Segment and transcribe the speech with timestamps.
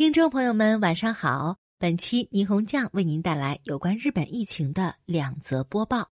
[0.00, 1.58] 听众朋友们，晚上好！
[1.78, 6.08] 本期霓虹酱为您带来有关日本疫情的两则播报：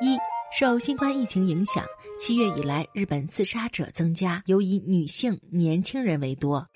[0.00, 0.16] 一、
[0.58, 1.84] 受新冠疫情影响，
[2.18, 6.66] 七月以来日本自杀者增加，尤以女性、年轻人为多。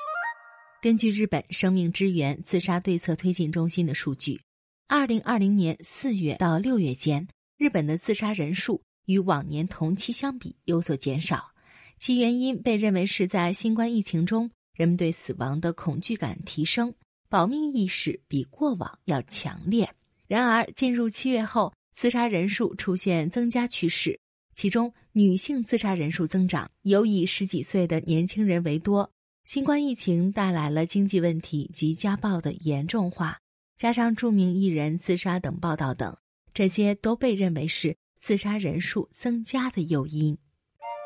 [0.83, 4.43] 根据日本生命支援自杀对策推进中心的数据，
[4.87, 7.27] 二零二零年四月到六月间，
[7.57, 11.53] 日本的自杀人数与往年同期相比有所减少，
[11.97, 14.51] 其原因被认为是在新冠疫情中。
[14.79, 16.95] 人们对死亡的恐惧感提升，
[17.29, 19.93] 保命意识比过往要强烈。
[20.29, 24.21] 然而，进入七月后，自杀人数出现增加趋势，
[24.55, 29.11] 其中女性自杀人数增长，尤以十几岁的年轻人为多。
[29.43, 33.41] 新冠疫情带来了经济问题及家暴的严重化，
[33.75, 36.17] 加上著名艺人自杀等报道等，
[36.55, 40.39] 这些都被认为是自杀人数增加的诱因。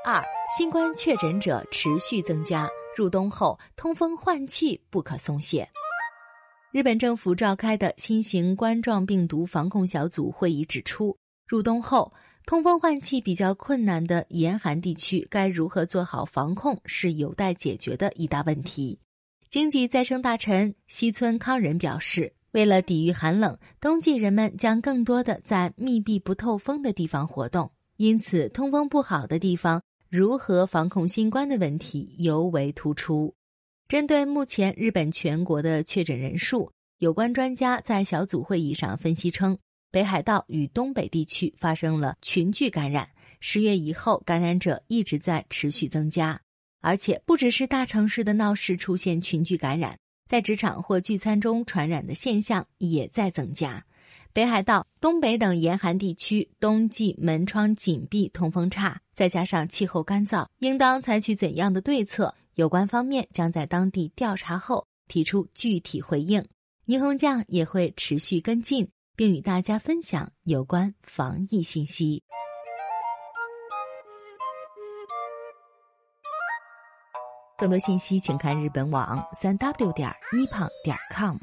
[0.05, 0.23] 二，
[0.55, 2.69] 新冠确诊者持续增加。
[2.96, 5.69] 入冬后，通风换气不可松懈。
[6.73, 12.12] 日本政府召开的新型冠状病毒防控小组会议指出，入冬后
[12.46, 18.99] 通风换气比较困难的严寒地区，该如何做好防控是有待解决的一大问题。
[19.51, 29.82] 经济再生大臣西村康人表示，为了抵御寒冷，冬季人们将更多的在密闭不透风的地方活动，因此通风不好的地方。
[30.13, 33.35] 如何防控新冠的问题尤为突出。
[33.88, 39.57] 针对目前日本全国的确诊人数，有关专家在小组会议上分析称，
[39.90, 43.09] 北海道与东北地区发生了群聚感染，
[43.40, 46.38] 十月以后感染者一直在持续增加，
[46.83, 53.87] 而且不只是大城市的闹市出现群聚感染，在职场或聚餐中传染的现象也在增加。
[54.35, 62.35] 北海道、东北等严寒地区，冬季门窗紧闭，通风差，再加上气候干燥，应当采取怎样的对策？
[62.55, 66.47] 有关方面将在当地调查后提出具体回应。
[66.87, 72.22] 霓虹酱也会持续跟进，并与大家分享有关防疫信息。
[77.59, 81.37] 更多信息请看日本网三 w 点一胖点 com。